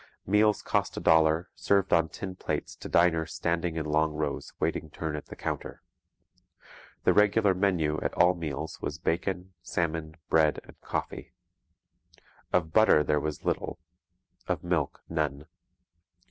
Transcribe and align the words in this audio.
Meals 0.25 0.63
cost 0.63 0.97
a 0.97 0.99
dollar, 0.99 1.47
served 1.53 1.93
on 1.93 2.09
tin 2.09 2.35
plates 2.35 2.75
to 2.75 2.89
diners 2.89 3.35
standing 3.35 3.75
in 3.75 3.85
long 3.85 4.13
rows 4.13 4.51
waiting 4.59 4.89
turn 4.89 5.15
at 5.15 5.27
the 5.27 5.35
counter. 5.35 5.83
The 7.03 7.13
regular 7.13 7.53
menu 7.53 7.99
at 8.01 8.11
all 8.15 8.33
meals 8.33 8.81
was 8.81 8.97
bacon, 8.97 9.53
salmon, 9.61 10.15
bread, 10.27 10.59
and 10.63 10.75
coffee. 10.81 11.33
Of 12.51 12.73
butter 12.73 13.03
there 13.03 13.19
was 13.19 13.45
little; 13.45 13.77
of 14.47 14.63
milk, 14.63 15.03
none. 15.07 15.45